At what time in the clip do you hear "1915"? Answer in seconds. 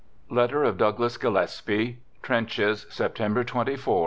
3.59-3.97